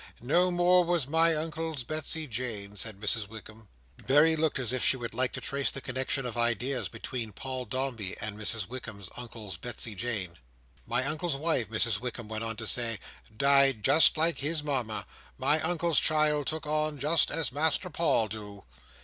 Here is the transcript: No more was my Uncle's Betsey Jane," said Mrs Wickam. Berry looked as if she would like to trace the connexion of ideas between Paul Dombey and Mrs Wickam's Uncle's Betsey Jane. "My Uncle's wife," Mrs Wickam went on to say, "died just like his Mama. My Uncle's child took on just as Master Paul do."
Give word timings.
No 0.23 0.49
more 0.49 0.83
was 0.83 1.05
my 1.05 1.35
Uncle's 1.35 1.83
Betsey 1.83 2.25
Jane," 2.25 2.75
said 2.75 2.99
Mrs 2.99 3.27
Wickam. 3.29 3.67
Berry 4.07 4.35
looked 4.35 4.57
as 4.57 4.73
if 4.73 4.83
she 4.83 4.97
would 4.97 5.13
like 5.13 5.31
to 5.33 5.41
trace 5.41 5.69
the 5.69 5.79
connexion 5.79 6.25
of 6.25 6.35
ideas 6.39 6.89
between 6.89 7.31
Paul 7.31 7.65
Dombey 7.65 8.17
and 8.19 8.35
Mrs 8.35 8.65
Wickam's 8.65 9.11
Uncle's 9.15 9.57
Betsey 9.57 9.93
Jane. 9.93 10.39
"My 10.87 11.05
Uncle's 11.05 11.35
wife," 11.35 11.69
Mrs 11.69 11.99
Wickam 11.99 12.27
went 12.27 12.43
on 12.43 12.55
to 12.57 12.65
say, 12.65 12.97
"died 13.37 13.83
just 13.83 14.17
like 14.17 14.39
his 14.39 14.63
Mama. 14.63 15.05
My 15.37 15.59
Uncle's 15.61 15.99
child 15.99 16.47
took 16.47 16.65
on 16.65 16.97
just 16.97 17.29
as 17.29 17.51
Master 17.51 17.91
Paul 17.91 18.27
do." 18.27 18.63